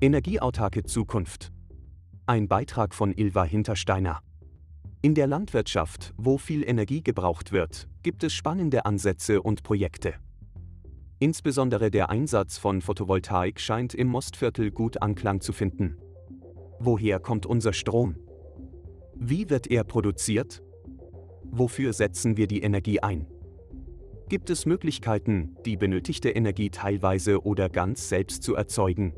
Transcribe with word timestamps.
Energieautarke 0.00 0.84
Zukunft. 0.84 1.50
Ein 2.24 2.46
Beitrag 2.46 2.94
von 2.94 3.12
Ilva 3.12 3.42
Hintersteiner. 3.42 4.20
In 5.02 5.16
der 5.16 5.26
Landwirtschaft, 5.26 6.14
wo 6.16 6.38
viel 6.38 6.62
Energie 6.62 7.02
gebraucht 7.02 7.50
wird, 7.50 7.88
gibt 8.04 8.22
es 8.22 8.32
spannende 8.32 8.86
Ansätze 8.86 9.42
und 9.42 9.64
Projekte. 9.64 10.14
Insbesondere 11.18 11.90
der 11.90 12.10
Einsatz 12.10 12.58
von 12.58 12.80
Photovoltaik 12.80 13.58
scheint 13.58 13.92
im 13.92 14.06
Mostviertel 14.06 14.70
gut 14.70 15.02
Anklang 15.02 15.40
zu 15.40 15.52
finden. 15.52 15.96
Woher 16.78 17.18
kommt 17.18 17.44
unser 17.44 17.72
Strom? 17.72 18.14
Wie 19.16 19.50
wird 19.50 19.66
er 19.66 19.82
produziert? 19.82 20.62
Wofür 21.42 21.92
setzen 21.92 22.36
wir 22.36 22.46
die 22.46 22.62
Energie 22.62 23.00
ein? 23.00 23.26
Gibt 24.28 24.48
es 24.50 24.64
Möglichkeiten, 24.64 25.56
die 25.64 25.76
benötigte 25.76 26.30
Energie 26.30 26.70
teilweise 26.70 27.42
oder 27.44 27.68
ganz 27.68 28.08
selbst 28.08 28.44
zu 28.44 28.54
erzeugen? 28.54 29.12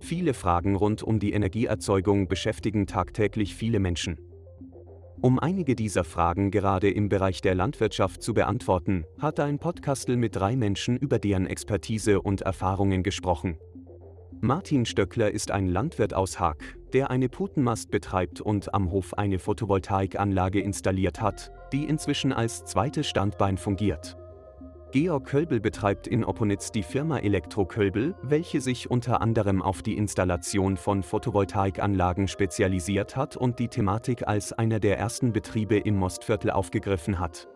Viele 0.00 0.34
Fragen 0.34 0.74
rund 0.76 1.02
um 1.02 1.18
die 1.18 1.32
Energieerzeugung 1.32 2.26
beschäftigen 2.26 2.86
tagtäglich 2.86 3.54
viele 3.54 3.78
Menschen. 3.78 4.18
Um 5.20 5.38
einige 5.38 5.76
dieser 5.76 6.02
Fragen 6.02 6.50
gerade 6.50 6.90
im 6.90 7.10
Bereich 7.10 7.42
der 7.42 7.54
Landwirtschaft 7.54 8.22
zu 8.22 8.32
beantworten, 8.32 9.04
hat 9.18 9.38
ein 9.38 9.58
Podcastel 9.58 10.16
mit 10.16 10.34
drei 10.34 10.56
Menschen 10.56 10.96
über 10.96 11.18
deren 11.18 11.46
Expertise 11.46 12.22
und 12.22 12.40
Erfahrungen 12.40 13.02
gesprochen. 13.02 13.58
Martin 14.40 14.86
Stöckler 14.86 15.30
ist 15.30 15.50
ein 15.50 15.66
Landwirt 15.66 16.14
aus 16.14 16.40
Haag, 16.40 16.78
der 16.94 17.10
eine 17.10 17.28
Putenmast 17.28 17.90
betreibt 17.90 18.40
und 18.40 18.72
am 18.72 18.90
Hof 18.90 19.12
eine 19.12 19.38
Photovoltaikanlage 19.38 20.60
installiert 20.60 21.20
hat, 21.20 21.52
die 21.74 21.84
inzwischen 21.84 22.32
als 22.32 22.64
zweites 22.64 23.06
Standbein 23.06 23.58
fungiert. 23.58 24.16
Georg 24.92 25.24
Kölbel 25.24 25.60
betreibt 25.60 26.08
in 26.08 26.24
Opponitz 26.24 26.72
die 26.72 26.82
Firma 26.82 27.18
Elektro 27.18 27.64
Kölbel, 27.64 28.16
welche 28.22 28.60
sich 28.60 28.90
unter 28.90 29.20
anderem 29.20 29.62
auf 29.62 29.82
die 29.82 29.96
Installation 29.96 30.76
von 30.76 31.04
Photovoltaikanlagen 31.04 32.26
spezialisiert 32.26 33.14
hat 33.14 33.36
und 33.36 33.60
die 33.60 33.68
Thematik 33.68 34.26
als 34.26 34.52
einer 34.52 34.80
der 34.80 34.98
ersten 34.98 35.32
Betriebe 35.32 35.78
im 35.78 35.94
Mostviertel 35.94 36.50
aufgegriffen 36.50 37.20
hat. 37.20 37.46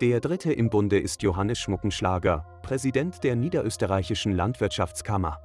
Der 0.00 0.18
dritte 0.18 0.52
im 0.52 0.68
Bunde 0.68 0.98
ist 0.98 1.22
Johannes 1.22 1.60
Schmuckenschlager, 1.60 2.44
Präsident 2.62 3.22
der 3.22 3.36
Niederösterreichischen 3.36 4.32
Landwirtschaftskammer. 4.32 5.38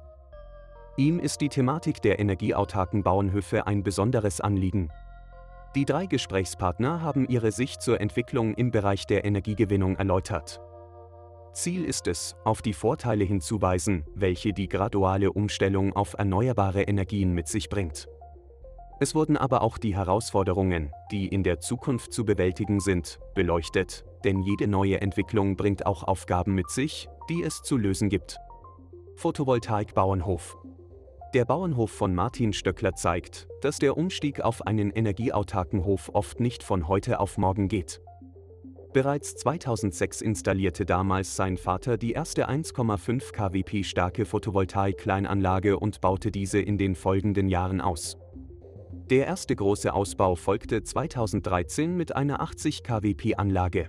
Ihm 0.96 1.20
ist 1.20 1.40
die 1.40 1.48
Thematik 1.48 2.02
der 2.02 2.18
energieautarken 2.18 3.04
Bauernhöfe 3.04 3.68
ein 3.68 3.84
besonderes 3.84 4.40
Anliegen. 4.40 4.90
Die 5.76 5.84
drei 5.84 6.06
Gesprächspartner 6.06 7.00
haben 7.00 7.28
ihre 7.28 7.52
Sicht 7.52 7.80
zur 7.80 8.00
Entwicklung 8.00 8.54
im 8.54 8.72
Bereich 8.72 9.06
der 9.06 9.24
Energiegewinnung 9.24 9.94
erläutert. 9.96 10.60
Ziel 11.52 11.84
ist 11.84 12.06
es, 12.06 12.34
auf 12.44 12.62
die 12.62 12.72
Vorteile 12.72 13.24
hinzuweisen, 13.24 14.04
welche 14.14 14.54
die 14.54 14.68
graduale 14.68 15.32
Umstellung 15.32 15.92
auf 15.92 16.14
erneuerbare 16.14 16.82
Energien 16.82 17.32
mit 17.34 17.46
sich 17.46 17.68
bringt. 17.68 18.08
Es 19.00 19.14
wurden 19.14 19.36
aber 19.36 19.62
auch 19.62 19.78
die 19.78 19.94
Herausforderungen, 19.94 20.92
die 21.10 21.28
in 21.28 21.42
der 21.42 21.60
Zukunft 21.60 22.12
zu 22.12 22.24
bewältigen 22.24 22.80
sind, 22.80 23.18
beleuchtet, 23.34 24.04
denn 24.24 24.40
jede 24.40 24.66
neue 24.66 25.00
Entwicklung 25.00 25.56
bringt 25.56 25.84
auch 25.84 26.04
Aufgaben 26.04 26.54
mit 26.54 26.70
sich, 26.70 27.08
die 27.28 27.42
es 27.42 27.62
zu 27.62 27.76
lösen 27.76 28.08
gibt. 28.08 28.38
Photovoltaik 29.16 29.94
Bauernhof 29.94 30.56
Der 31.34 31.44
Bauernhof 31.44 31.90
von 31.90 32.14
Martin 32.14 32.52
Stöckler 32.52 32.94
zeigt, 32.94 33.46
dass 33.60 33.78
der 33.78 33.98
Umstieg 33.98 34.40
auf 34.40 34.66
einen 34.66 34.90
energieautarken 34.90 35.84
Hof 35.84 36.10
oft 36.14 36.40
nicht 36.40 36.62
von 36.62 36.88
heute 36.88 37.20
auf 37.20 37.36
morgen 37.36 37.68
geht. 37.68 38.00
Bereits 38.92 39.36
2006 39.36 40.20
installierte 40.20 40.84
damals 40.84 41.34
sein 41.34 41.56
Vater 41.56 41.96
die 41.96 42.12
erste 42.12 42.50
1,5 42.50 43.32
kWp 43.32 43.84
starke 43.86 44.26
Photovoltaik-Kleinanlage 44.26 45.78
und 45.78 46.02
baute 46.02 46.30
diese 46.30 46.60
in 46.60 46.76
den 46.76 46.94
folgenden 46.94 47.48
Jahren 47.48 47.80
aus. 47.80 48.18
Der 49.08 49.26
erste 49.26 49.56
große 49.56 49.94
Ausbau 49.94 50.34
folgte 50.34 50.82
2013 50.82 51.96
mit 51.96 52.14
einer 52.14 52.42
80 52.42 52.82
kWp 52.82 53.38
Anlage. 53.38 53.88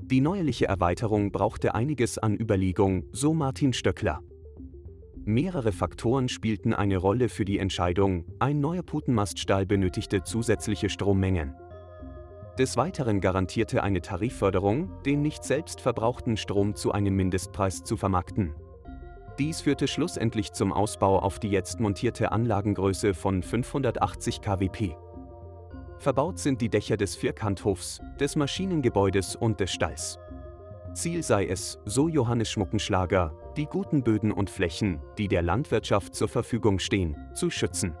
Die 0.00 0.20
neuerliche 0.20 0.66
Erweiterung 0.66 1.32
brauchte 1.32 1.74
einiges 1.74 2.16
an 2.16 2.36
Überlegung, 2.36 3.06
so 3.10 3.34
Martin 3.34 3.72
Stöckler. 3.72 4.20
Mehrere 5.24 5.72
Faktoren 5.72 6.28
spielten 6.28 6.72
eine 6.72 6.98
Rolle 6.98 7.28
für 7.28 7.44
die 7.44 7.58
Entscheidung, 7.58 8.24
ein 8.38 8.60
neuer 8.60 8.82
Putenmaststall 8.84 9.66
benötigte 9.66 10.22
zusätzliche 10.22 10.88
Strommengen. 10.88 11.52
Des 12.58 12.76
Weiteren 12.76 13.20
garantierte 13.20 13.82
eine 13.82 14.02
Tarifförderung, 14.02 14.90
den 15.04 15.22
nicht 15.22 15.44
selbst 15.44 15.80
verbrauchten 15.80 16.36
Strom 16.36 16.74
zu 16.74 16.92
einem 16.92 17.16
Mindestpreis 17.16 17.84
zu 17.84 17.96
vermarkten. 17.96 18.54
Dies 19.38 19.62
führte 19.62 19.88
schlussendlich 19.88 20.52
zum 20.52 20.72
Ausbau 20.72 21.18
auf 21.18 21.38
die 21.38 21.48
jetzt 21.48 21.80
montierte 21.80 22.32
Anlagengröße 22.32 23.14
von 23.14 23.42
580 23.42 24.42
kWp. 24.42 24.96
Verbaut 25.98 26.38
sind 26.38 26.60
die 26.60 26.68
Dächer 26.68 26.96
des 26.96 27.16
Vierkanthofs, 27.16 28.00
des 28.18 28.36
Maschinengebäudes 28.36 29.36
und 29.36 29.60
des 29.60 29.70
Stalls. 29.70 30.18
Ziel 30.92 31.22
sei 31.22 31.46
es, 31.46 31.78
so 31.84 32.08
Johannes 32.08 32.50
Schmuckenschlager, 32.50 33.32
die 33.56 33.66
guten 33.66 34.02
Böden 34.02 34.32
und 34.32 34.50
Flächen, 34.50 35.00
die 35.18 35.28
der 35.28 35.42
Landwirtschaft 35.42 36.14
zur 36.14 36.28
Verfügung 36.28 36.78
stehen, 36.78 37.16
zu 37.32 37.48
schützen. 37.48 37.96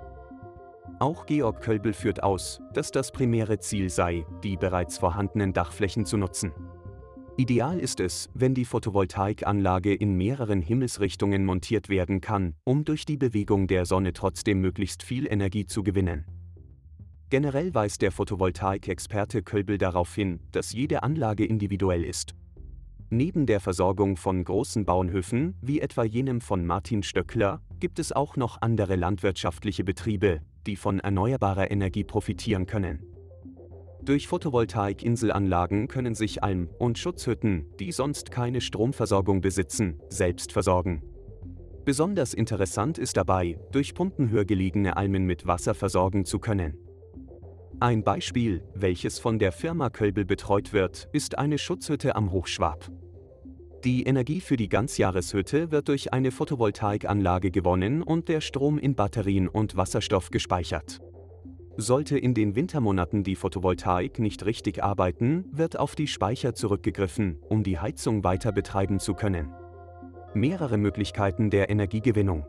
Auch 1.00 1.24
Georg 1.24 1.62
Kölbel 1.62 1.94
führt 1.94 2.22
aus, 2.22 2.60
dass 2.74 2.90
das 2.90 3.10
primäre 3.10 3.58
Ziel 3.58 3.88
sei, 3.88 4.26
die 4.44 4.58
bereits 4.58 4.98
vorhandenen 4.98 5.54
Dachflächen 5.54 6.04
zu 6.04 6.18
nutzen. 6.18 6.52
Ideal 7.38 7.80
ist 7.80 8.00
es, 8.00 8.28
wenn 8.34 8.52
die 8.52 8.66
Photovoltaikanlage 8.66 9.94
in 9.94 10.14
mehreren 10.18 10.60
Himmelsrichtungen 10.60 11.46
montiert 11.46 11.88
werden 11.88 12.20
kann, 12.20 12.54
um 12.64 12.84
durch 12.84 13.06
die 13.06 13.16
Bewegung 13.16 13.66
der 13.66 13.86
Sonne 13.86 14.12
trotzdem 14.12 14.60
möglichst 14.60 15.02
viel 15.02 15.26
Energie 15.26 15.64
zu 15.64 15.82
gewinnen. 15.82 16.26
Generell 17.30 17.72
weist 17.72 18.02
der 18.02 18.12
Photovoltaik-Experte 18.12 19.42
Kölbel 19.42 19.78
darauf 19.78 20.14
hin, 20.14 20.40
dass 20.52 20.74
jede 20.74 21.02
Anlage 21.02 21.46
individuell 21.46 22.04
ist. 22.04 22.34
Neben 23.08 23.46
der 23.46 23.60
Versorgung 23.60 24.18
von 24.18 24.44
großen 24.44 24.84
Bauernhöfen, 24.84 25.54
wie 25.62 25.80
etwa 25.80 26.04
jenem 26.04 26.42
von 26.42 26.66
Martin 26.66 27.02
Stöckler, 27.02 27.62
gibt 27.78 27.98
es 27.98 28.12
auch 28.12 28.36
noch 28.36 28.60
andere 28.60 28.96
landwirtschaftliche 28.96 29.82
Betriebe, 29.82 30.42
die 30.66 30.76
von 30.76 31.00
erneuerbarer 31.00 31.70
Energie 31.70 32.04
profitieren 32.04 32.66
können. 32.66 33.04
Durch 34.02 34.28
Photovoltaik-Inselanlagen 34.28 35.86
können 35.86 36.14
sich 36.14 36.42
Alm- 36.42 36.70
und 36.78 36.98
Schutzhütten, 36.98 37.66
die 37.78 37.92
sonst 37.92 38.30
keine 38.30 38.60
Stromversorgung 38.60 39.42
besitzen, 39.42 40.00
selbst 40.08 40.52
versorgen. 40.52 41.02
Besonders 41.84 42.34
interessant 42.34 42.98
ist 42.98 43.16
dabei, 43.16 43.58
durch 43.72 43.94
Pumpen 43.94 44.30
höher 44.30 44.44
gelegene 44.44 44.96
Almen 44.96 45.26
mit 45.26 45.46
Wasser 45.46 45.74
versorgen 45.74 46.24
zu 46.24 46.38
können. 46.38 46.78
Ein 47.78 48.04
Beispiel, 48.04 48.62
welches 48.74 49.18
von 49.18 49.38
der 49.38 49.52
Firma 49.52 49.90
Kölbel 49.90 50.24
betreut 50.24 50.72
wird, 50.72 51.08
ist 51.12 51.38
eine 51.38 51.56
Schutzhütte 51.56 52.14
am 52.14 52.30
Hochschwab. 52.30 52.90
Die 53.84 54.02
Energie 54.02 54.42
für 54.42 54.58
die 54.58 54.68
Ganzjahreshütte 54.68 55.70
wird 55.70 55.88
durch 55.88 56.12
eine 56.12 56.32
Photovoltaikanlage 56.32 57.50
gewonnen 57.50 58.02
und 58.02 58.28
der 58.28 58.42
Strom 58.42 58.78
in 58.78 58.94
Batterien 58.94 59.48
und 59.48 59.74
Wasserstoff 59.74 60.30
gespeichert. 60.30 61.00
Sollte 61.78 62.18
in 62.18 62.34
den 62.34 62.56
Wintermonaten 62.56 63.24
die 63.24 63.36
Photovoltaik 63.36 64.18
nicht 64.18 64.44
richtig 64.44 64.84
arbeiten, 64.84 65.46
wird 65.50 65.78
auf 65.78 65.94
die 65.94 66.08
Speicher 66.08 66.54
zurückgegriffen, 66.54 67.38
um 67.48 67.62
die 67.62 67.78
Heizung 67.78 68.22
weiter 68.22 68.52
betreiben 68.52 68.98
zu 68.98 69.14
können. 69.14 69.50
Mehrere 70.34 70.76
Möglichkeiten 70.76 71.48
der 71.48 71.70
Energiegewinnung. 71.70 72.44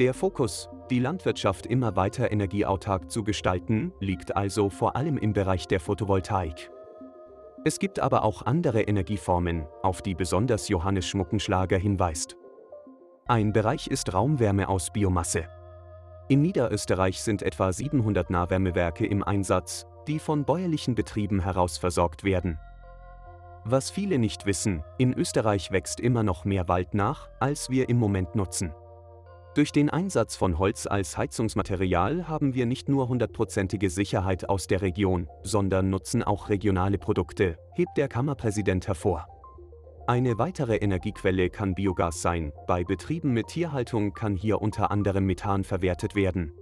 Der 0.00 0.14
Fokus, 0.14 0.68
die 0.90 0.98
Landwirtschaft 0.98 1.66
immer 1.66 1.94
weiter 1.94 2.32
energieautark 2.32 3.08
zu 3.08 3.22
gestalten, 3.22 3.92
liegt 4.00 4.34
also 4.36 4.68
vor 4.68 4.96
allem 4.96 5.16
im 5.16 5.32
Bereich 5.32 5.68
der 5.68 5.78
Photovoltaik. 5.78 6.72
Es 7.62 7.78
gibt 7.78 8.00
aber 8.00 8.24
auch 8.24 8.46
andere 8.46 8.82
Energieformen, 8.82 9.66
auf 9.82 10.00
die 10.00 10.14
besonders 10.14 10.68
Johannes 10.68 11.06
Schmuckenschlager 11.06 11.76
hinweist. 11.76 12.36
Ein 13.26 13.52
Bereich 13.52 13.86
ist 13.86 14.14
Raumwärme 14.14 14.68
aus 14.68 14.90
Biomasse. 14.90 15.46
In 16.28 16.40
Niederösterreich 16.40 17.20
sind 17.20 17.42
etwa 17.42 17.70
700 17.70 18.30
Nahwärmewerke 18.30 19.06
im 19.06 19.22
Einsatz, 19.22 19.86
die 20.06 20.18
von 20.18 20.44
bäuerlichen 20.44 20.94
Betrieben 20.94 21.40
heraus 21.40 21.76
versorgt 21.76 22.24
werden. 22.24 22.58
Was 23.64 23.90
viele 23.90 24.18
nicht 24.18 24.46
wissen, 24.46 24.82
in 24.96 25.12
Österreich 25.12 25.70
wächst 25.70 26.00
immer 26.00 26.22
noch 26.22 26.46
mehr 26.46 26.66
Wald 26.66 26.94
nach, 26.94 27.28
als 27.40 27.68
wir 27.68 27.90
im 27.90 27.98
Moment 27.98 28.34
nutzen. 28.36 28.72
Durch 29.54 29.72
den 29.72 29.90
Einsatz 29.90 30.36
von 30.36 30.60
Holz 30.60 30.86
als 30.86 31.18
Heizungsmaterial 31.18 32.28
haben 32.28 32.54
wir 32.54 32.66
nicht 32.66 32.88
nur 32.88 33.08
hundertprozentige 33.08 33.90
Sicherheit 33.90 34.48
aus 34.48 34.68
der 34.68 34.80
Region, 34.80 35.26
sondern 35.42 35.90
nutzen 35.90 36.22
auch 36.22 36.48
regionale 36.48 36.98
Produkte, 36.98 37.58
hebt 37.74 37.96
der 37.96 38.06
Kammerpräsident 38.06 38.86
hervor. 38.86 39.26
Eine 40.06 40.38
weitere 40.38 40.76
Energiequelle 40.76 41.50
kann 41.50 41.74
Biogas 41.74 42.22
sein, 42.22 42.52
bei 42.68 42.84
Betrieben 42.84 43.32
mit 43.32 43.48
Tierhaltung 43.48 44.12
kann 44.12 44.36
hier 44.36 44.62
unter 44.62 44.92
anderem 44.92 45.26
Methan 45.26 45.64
verwertet 45.64 46.14
werden. 46.14 46.52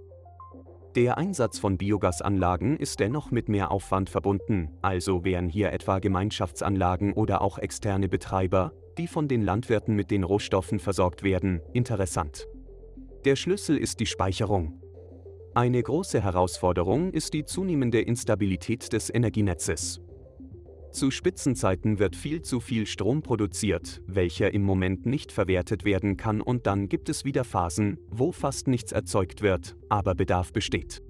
Der 0.95 1.19
Einsatz 1.19 1.59
von 1.59 1.77
Biogasanlagen 1.77 2.75
ist 2.75 2.99
dennoch 2.99 3.29
mit 3.29 3.49
mehr 3.49 3.69
Aufwand 3.69 4.09
verbunden, 4.09 4.71
also 4.81 5.23
wären 5.23 5.47
hier 5.47 5.71
etwa 5.71 5.99
Gemeinschaftsanlagen 5.99 7.13
oder 7.13 7.43
auch 7.43 7.59
externe 7.59 8.09
Betreiber, 8.09 8.73
die 8.97 9.07
von 9.07 9.27
den 9.27 9.43
Landwirten 9.43 9.95
mit 9.95 10.09
den 10.09 10.23
Rohstoffen 10.23 10.79
versorgt 10.79 11.21
werden, 11.21 11.61
interessant. 11.73 12.47
Der 13.25 13.35
Schlüssel 13.35 13.77
ist 13.77 13.99
die 13.99 14.05
Speicherung. 14.05 14.81
Eine 15.53 15.83
große 15.83 16.21
Herausforderung 16.23 17.11
ist 17.11 17.33
die 17.33 17.43
zunehmende 17.43 17.99
Instabilität 17.99 18.93
des 18.93 19.13
Energienetzes. 19.13 19.99
Zu 20.91 21.11
Spitzenzeiten 21.11 21.99
wird 21.99 22.15
viel 22.15 22.41
zu 22.43 22.61
viel 22.61 22.85
Strom 22.85 23.21
produziert, 23.21 24.01
welcher 24.07 24.53
im 24.53 24.63
Moment 24.63 25.05
nicht 25.05 25.33
verwertet 25.33 25.83
werden 25.83 26.15
kann 26.15 26.39
und 26.39 26.65
dann 26.65 26.87
gibt 26.87 27.09
es 27.09 27.25
wieder 27.25 27.43
Phasen, 27.43 27.99
wo 28.09 28.31
fast 28.31 28.69
nichts 28.69 28.93
erzeugt 28.93 29.41
wird, 29.41 29.75
aber 29.89 30.15
Bedarf 30.15 30.53
besteht. 30.53 31.01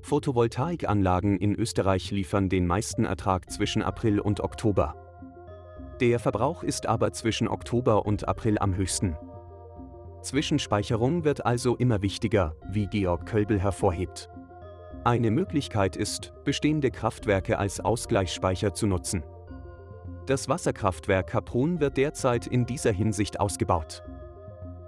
Photovoltaikanlagen 0.00 1.36
in 1.36 1.54
Österreich 1.54 2.10
liefern 2.10 2.48
den 2.48 2.66
meisten 2.66 3.04
Ertrag 3.04 3.50
zwischen 3.50 3.82
April 3.82 4.18
und 4.18 4.40
Oktober. 4.40 4.94
Der 6.00 6.18
Verbrauch 6.18 6.62
ist 6.62 6.86
aber 6.86 7.12
zwischen 7.12 7.48
Oktober 7.48 8.06
und 8.06 8.26
April 8.26 8.58
am 8.58 8.74
höchsten. 8.76 9.14
Zwischenspeicherung 10.24 11.24
wird 11.24 11.46
also 11.46 11.76
immer 11.76 12.02
wichtiger, 12.02 12.56
wie 12.70 12.86
Georg 12.86 13.26
Kölbel 13.26 13.60
hervorhebt. 13.60 14.28
Eine 15.04 15.30
Möglichkeit 15.30 15.96
ist, 15.96 16.32
bestehende 16.44 16.90
Kraftwerke 16.90 17.58
als 17.58 17.80
Ausgleichsspeicher 17.80 18.74
zu 18.74 18.86
nutzen. 18.86 19.22
Das 20.26 20.48
Wasserkraftwerk 20.48 21.26
Kaprun 21.26 21.78
wird 21.78 21.98
derzeit 21.98 22.46
in 22.46 22.64
dieser 22.64 22.92
Hinsicht 22.92 23.38
ausgebaut. 23.38 24.02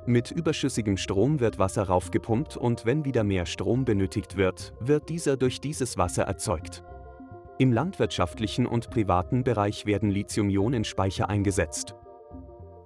Mit 0.07 0.31
überschüssigem 0.31 0.97
Strom 0.97 1.41
wird 1.41 1.59
Wasser 1.59 1.83
raufgepumpt 1.83 2.57
und 2.57 2.87
wenn 2.87 3.05
wieder 3.05 3.25
mehr 3.25 3.45
Strom 3.45 3.85
benötigt 3.85 4.37
wird, 4.37 4.73
wird 4.81 5.09
dieser 5.11 5.37
durch 5.37 5.61
dieses 5.61 5.99
Wasser 5.99 6.23
erzeugt. 6.23 6.83
Im 7.59 7.73
landwirtschaftlichen 7.73 8.67
und 8.67 8.89
privaten 8.89 9.45
Bereich 9.45 9.85
werden 9.85 10.11
Lithium-Ionen-Speicher 10.11 11.29
eingesetzt. 11.29 11.95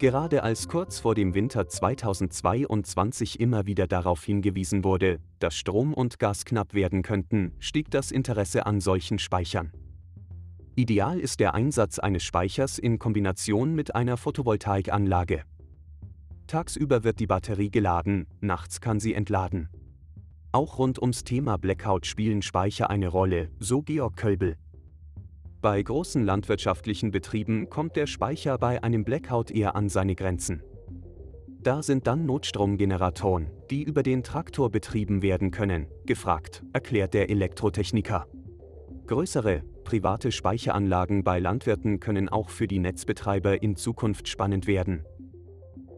Gerade 0.00 0.42
als 0.44 0.66
kurz 0.66 0.98
vor 0.98 1.14
dem 1.14 1.34
Winter 1.34 1.68
2022 1.68 3.38
immer 3.38 3.66
wieder 3.66 3.86
darauf 3.86 4.24
hingewiesen 4.24 4.82
wurde, 4.82 5.20
dass 5.40 5.54
Strom 5.54 5.92
und 5.92 6.18
Gas 6.18 6.46
knapp 6.46 6.72
werden 6.72 7.02
könnten, 7.02 7.52
stieg 7.58 7.90
das 7.90 8.10
Interesse 8.10 8.64
an 8.64 8.80
solchen 8.80 9.18
Speichern. 9.18 9.72
Ideal 10.74 11.20
ist 11.20 11.38
der 11.38 11.52
Einsatz 11.52 11.98
eines 11.98 12.22
Speichers 12.22 12.78
in 12.78 12.98
Kombination 12.98 13.74
mit 13.74 13.94
einer 13.94 14.16
Photovoltaikanlage. 14.16 15.42
Tagsüber 16.46 17.04
wird 17.04 17.20
die 17.20 17.26
Batterie 17.26 17.70
geladen, 17.70 18.26
nachts 18.40 18.80
kann 18.80 19.00
sie 19.00 19.12
entladen. 19.12 19.68
Auch 20.50 20.78
rund 20.78 20.98
ums 20.98 21.24
Thema 21.24 21.58
Blackout 21.58 22.06
spielen 22.06 22.40
Speicher 22.40 22.88
eine 22.88 23.08
Rolle, 23.08 23.50
so 23.58 23.82
Georg 23.82 24.16
Kölbel. 24.16 24.56
Bei 25.62 25.82
großen 25.82 26.24
landwirtschaftlichen 26.24 27.10
Betrieben 27.10 27.68
kommt 27.68 27.94
der 27.94 28.06
Speicher 28.06 28.56
bei 28.56 28.82
einem 28.82 29.04
Blackout 29.04 29.50
eher 29.50 29.76
an 29.76 29.90
seine 29.90 30.14
Grenzen. 30.14 30.62
Da 31.62 31.82
sind 31.82 32.06
dann 32.06 32.24
Notstromgeneratoren, 32.24 33.50
die 33.70 33.82
über 33.82 34.02
den 34.02 34.22
Traktor 34.22 34.70
betrieben 34.70 35.20
werden 35.20 35.50
können, 35.50 35.86
gefragt, 36.06 36.62
erklärt 36.72 37.12
der 37.12 37.28
Elektrotechniker. 37.28 38.26
Größere, 39.06 39.62
private 39.84 40.32
Speicheranlagen 40.32 41.24
bei 41.24 41.38
Landwirten 41.38 42.00
können 42.00 42.30
auch 42.30 42.48
für 42.48 42.66
die 42.66 42.78
Netzbetreiber 42.78 43.62
in 43.62 43.76
Zukunft 43.76 44.28
spannend 44.28 44.66
werden. 44.66 45.04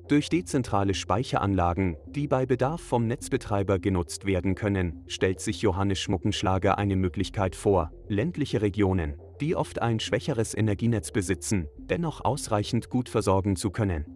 Durch 0.09 0.29
dezentrale 0.29 0.94
Speicheranlagen, 0.94 1.97
die 2.09 2.26
bei 2.26 2.47
Bedarf 2.47 2.81
vom 2.81 3.06
Netzbetreiber 3.06 3.79
genutzt 3.79 4.26
werden 4.26 4.56
können, 4.56 5.05
stellt 5.06 5.38
sich 5.38 5.62
Johannes 5.62 6.00
Schmuckenschlager 6.00 6.76
eine 6.79 6.97
Möglichkeit 6.97 7.55
vor, 7.55 7.93
ländliche 8.09 8.61
Regionen, 8.61 9.14
die 9.43 9.56
oft 9.56 9.83
ein 9.83 9.99
schwächeres 9.99 10.55
Energienetz 10.55 11.11
besitzen, 11.11 11.69
dennoch 11.77 12.25
ausreichend 12.25 12.91
gut 12.91 13.09
versorgen 13.09 13.56
zu 13.56 13.71
können. 13.71 14.06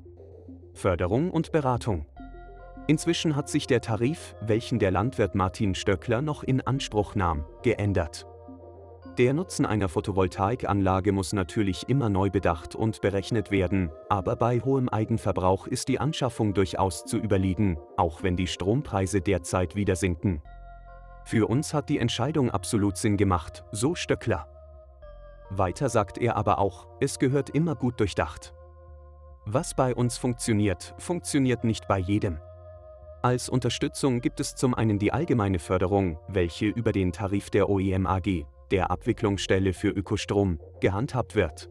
Förderung 0.72 1.32
und 1.32 1.50
Beratung. 1.50 2.06
Inzwischen 2.86 3.34
hat 3.34 3.48
sich 3.48 3.66
der 3.66 3.80
Tarif, 3.80 4.36
welchen 4.40 4.78
der 4.78 4.92
Landwirt 4.92 5.34
Martin 5.34 5.74
Stöckler 5.74 6.22
noch 6.22 6.44
in 6.44 6.60
Anspruch 6.60 7.16
nahm, 7.16 7.44
geändert. 7.64 8.24
Der 9.18 9.34
Nutzen 9.34 9.66
einer 9.66 9.88
Photovoltaikanlage 9.88 11.10
muss 11.10 11.32
natürlich 11.32 11.88
immer 11.88 12.08
neu 12.08 12.30
bedacht 12.30 12.76
und 12.76 13.00
berechnet 13.00 13.50
werden, 13.50 13.90
aber 14.08 14.36
bei 14.36 14.60
hohem 14.60 14.88
Eigenverbrauch 14.88 15.66
ist 15.66 15.88
die 15.88 15.98
Anschaffung 15.98 16.54
durchaus 16.54 17.04
zu 17.04 17.16
überlegen, 17.16 17.78
auch 17.96 18.22
wenn 18.22 18.36
die 18.36 18.46
Strompreise 18.46 19.22
derzeit 19.22 19.74
wieder 19.74 19.96
sinken. 19.96 20.40
Für 21.24 21.48
uns 21.48 21.74
hat 21.74 21.88
die 21.88 21.98
Entscheidung 21.98 22.52
absolut 22.52 22.96
Sinn 22.96 23.16
gemacht, 23.16 23.64
so 23.72 23.96
Stöckler. 23.96 24.55
Weiter 25.50 25.88
sagt 25.88 26.18
er 26.18 26.36
aber 26.36 26.58
auch, 26.58 26.86
es 27.00 27.18
gehört 27.18 27.50
immer 27.50 27.74
gut 27.74 28.00
durchdacht. 28.00 28.54
Was 29.44 29.74
bei 29.74 29.94
uns 29.94 30.18
funktioniert, 30.18 30.94
funktioniert 30.98 31.62
nicht 31.62 31.86
bei 31.86 31.98
jedem. 31.98 32.38
Als 33.22 33.48
Unterstützung 33.48 34.20
gibt 34.20 34.40
es 34.40 34.54
zum 34.54 34.74
einen 34.74 34.98
die 34.98 35.12
allgemeine 35.12 35.58
Förderung, 35.58 36.18
welche 36.28 36.66
über 36.66 36.92
den 36.92 37.12
Tarif 37.12 37.50
der 37.50 37.68
OEM 37.68 38.06
AG, 38.06 38.44
der 38.70 38.90
Abwicklungsstelle 38.90 39.72
für 39.72 39.88
Ökostrom, 39.88 40.60
gehandhabt 40.80 41.34
wird. 41.34 41.70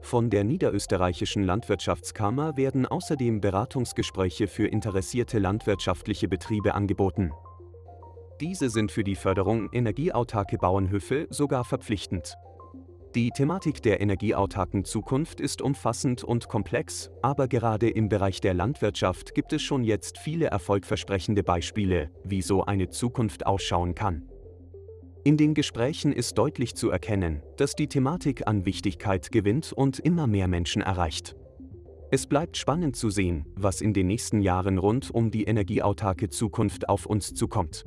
Von 0.00 0.30
der 0.30 0.44
Niederösterreichischen 0.44 1.42
Landwirtschaftskammer 1.42 2.56
werden 2.56 2.86
außerdem 2.86 3.40
Beratungsgespräche 3.40 4.46
für 4.46 4.68
interessierte 4.68 5.40
landwirtschaftliche 5.40 6.28
Betriebe 6.28 6.74
angeboten. 6.74 7.32
Diese 8.40 8.68
sind 8.70 8.92
für 8.92 9.02
die 9.02 9.16
Förderung 9.16 9.68
energieautarke 9.72 10.58
Bauernhöfe 10.58 11.26
sogar 11.30 11.64
verpflichtend. 11.64 12.36
Die 13.16 13.30
Thematik 13.30 13.80
der 13.80 14.02
energieautarken 14.02 14.84
Zukunft 14.84 15.40
ist 15.40 15.62
umfassend 15.62 16.22
und 16.22 16.48
komplex, 16.48 17.10
aber 17.22 17.48
gerade 17.48 17.88
im 17.88 18.10
Bereich 18.10 18.42
der 18.42 18.52
Landwirtschaft 18.52 19.34
gibt 19.34 19.54
es 19.54 19.62
schon 19.62 19.84
jetzt 19.84 20.18
viele 20.18 20.48
erfolgversprechende 20.48 21.42
Beispiele, 21.42 22.10
wie 22.24 22.42
so 22.42 22.66
eine 22.66 22.90
Zukunft 22.90 23.46
ausschauen 23.46 23.94
kann. 23.94 24.28
In 25.24 25.38
den 25.38 25.54
Gesprächen 25.54 26.12
ist 26.12 26.36
deutlich 26.36 26.74
zu 26.74 26.90
erkennen, 26.90 27.42
dass 27.56 27.74
die 27.74 27.86
Thematik 27.86 28.46
an 28.46 28.66
Wichtigkeit 28.66 29.32
gewinnt 29.32 29.72
und 29.72 29.98
immer 29.98 30.26
mehr 30.26 30.46
Menschen 30.46 30.82
erreicht. 30.82 31.36
Es 32.10 32.26
bleibt 32.26 32.58
spannend 32.58 32.96
zu 32.96 33.08
sehen, 33.08 33.46
was 33.54 33.80
in 33.80 33.94
den 33.94 34.08
nächsten 34.08 34.42
Jahren 34.42 34.76
rund 34.76 35.10
um 35.10 35.30
die 35.30 35.44
energieautarke 35.44 36.28
Zukunft 36.28 36.90
auf 36.90 37.06
uns 37.06 37.32
zukommt. 37.32 37.86